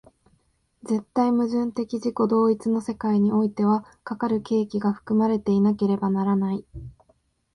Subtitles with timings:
[0.81, 6.65] 絶対矛盾的自己同一の世界においては、かかる契機が含まれていなければならない。